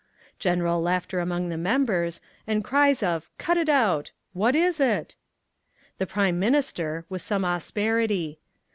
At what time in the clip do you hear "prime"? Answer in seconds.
6.07-6.39